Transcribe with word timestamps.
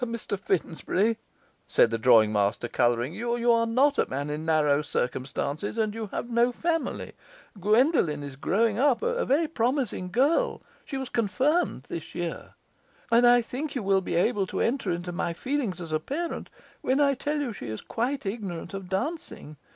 'Mr 0.03 0.35
Finsbury,' 0.39 1.19
said 1.67 1.91
the 1.91 1.99
drawing 1.99 2.33
master, 2.33 2.67
colouring, 2.67 3.13
'you 3.13 3.51
are 3.51 3.67
not 3.67 3.99
a 3.99 4.09
man 4.09 4.31
in 4.31 4.43
narrow 4.43 4.81
circumstances, 4.81 5.77
and 5.77 5.93
you 5.93 6.07
have 6.07 6.27
no 6.27 6.51
family. 6.51 7.11
Guendolen 7.59 8.23
is 8.23 8.35
growing 8.35 8.79
up, 8.79 9.03
a 9.03 9.23
very 9.25 9.47
promising 9.47 10.09
girl 10.09 10.59
she 10.85 10.97
was 10.97 11.09
confirmed 11.09 11.83
this 11.83 12.15
year; 12.15 12.55
and 13.11 13.27
I 13.27 13.43
think 13.43 13.75
you 13.75 13.83
will 13.83 14.01
be 14.01 14.15
able 14.15 14.47
to 14.47 14.59
enter 14.59 14.89
into 14.89 15.11
my 15.11 15.33
feelings 15.33 15.79
as 15.79 15.91
a 15.91 15.99
parent 15.99 16.49
when 16.81 16.99
I 16.99 17.13
tell 17.13 17.39
you 17.39 17.53
she 17.53 17.67
is 17.67 17.81
quite 17.81 18.25
ignorant 18.25 18.73
of 18.73 18.89
dancing. 18.89 19.55